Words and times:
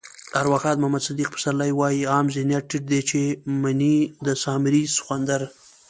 ارواښاد 0.41 0.75
محمد 0.81 1.03
صدیق 1.07 1.29
پسرلی 1.35 1.71
وایي: 1.75 2.09
عام 2.11 2.25
ذهنيت 2.35 2.63
ټيټ 2.69 2.83
دی 2.91 3.01
چې 3.09 3.21
مني 3.61 3.95
د 4.25 4.27
سامري 4.43 4.83
سخوندر. 4.95 5.41